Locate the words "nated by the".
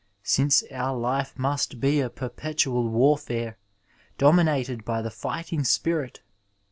4.41-5.11